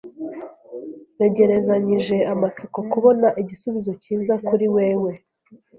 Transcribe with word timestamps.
Ntegerezanyije 1.15 2.17
amatsiko 2.33 2.79
kubona 2.91 3.27
igisubizo 3.41 3.91
cyiza 4.01 4.33
kuri 4.47 4.65
wewe. 4.75 5.11